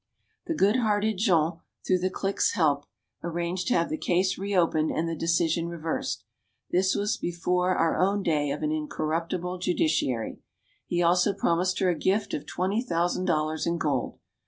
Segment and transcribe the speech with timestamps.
[0.47, 2.87] The good hearted Jean, through the clique's help,
[3.23, 6.23] arranged to have the case reopened and the decision reversed.
[6.71, 10.39] This was before our own day of an incor ruptible judiciary.
[10.87, 14.17] He also promised her a gift of twenty thousand dollars in gold.